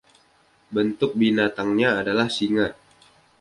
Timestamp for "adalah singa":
2.01-2.67